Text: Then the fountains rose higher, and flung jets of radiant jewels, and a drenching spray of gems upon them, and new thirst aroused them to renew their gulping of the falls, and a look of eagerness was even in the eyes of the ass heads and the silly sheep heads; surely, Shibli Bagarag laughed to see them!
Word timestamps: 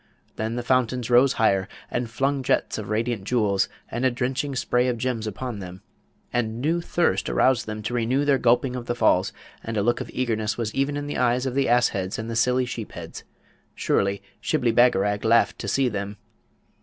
Then 0.35 0.55
the 0.55 0.63
fountains 0.63 1.11
rose 1.11 1.33
higher, 1.33 1.67
and 1.91 2.09
flung 2.09 2.41
jets 2.41 2.79
of 2.79 2.89
radiant 2.89 3.23
jewels, 3.23 3.69
and 3.87 4.03
a 4.03 4.09
drenching 4.09 4.55
spray 4.55 4.87
of 4.87 4.97
gems 4.97 5.27
upon 5.27 5.59
them, 5.59 5.83
and 6.33 6.59
new 6.59 6.81
thirst 6.81 7.29
aroused 7.29 7.67
them 7.67 7.83
to 7.83 7.93
renew 7.93 8.25
their 8.25 8.39
gulping 8.39 8.75
of 8.75 8.87
the 8.87 8.95
falls, 8.95 9.31
and 9.63 9.77
a 9.77 9.83
look 9.83 10.01
of 10.01 10.09
eagerness 10.11 10.57
was 10.57 10.73
even 10.73 10.97
in 10.97 11.05
the 11.05 11.19
eyes 11.19 11.45
of 11.45 11.53
the 11.53 11.69
ass 11.69 11.89
heads 11.89 12.17
and 12.17 12.31
the 12.31 12.35
silly 12.35 12.65
sheep 12.65 12.93
heads; 12.93 13.23
surely, 13.75 14.23
Shibli 14.41 14.71
Bagarag 14.71 15.23
laughed 15.23 15.59
to 15.59 15.67
see 15.67 15.87
them! 15.87 16.17